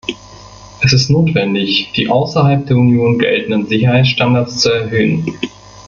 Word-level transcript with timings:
Es 0.81 0.93
ist 0.93 1.11
notwendig, 1.11 1.91
die 1.95 2.09
außerhalb 2.09 2.65
der 2.65 2.75
Union 2.75 3.19
geltenden 3.19 3.67
Sicherheitsstandards 3.67 4.57
zu 4.61 4.71
erhöhen. 4.71 5.37